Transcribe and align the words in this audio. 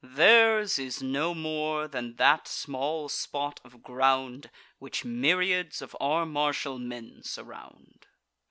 Theirs 0.03 0.79
is 0.79 1.03
no 1.03 1.35
more 1.35 1.87
than 1.87 2.15
that 2.15 2.47
small 2.47 3.07
spot 3.07 3.59
of 3.63 3.83
ground 3.83 4.49
Which 4.79 5.05
myriads 5.05 5.79
of 5.79 5.95
our 5.99 6.25
martial 6.25 6.79
men 6.79 7.21
surround. 7.21 8.07